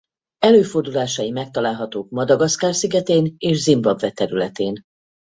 Előfordulásai 0.37 1.31
megtalálhatók 1.31 2.09
Madagaszkár-szigetén 2.09 3.35
és 3.37 3.61
Zimbabwe 3.61 4.11
területén. 4.11 4.83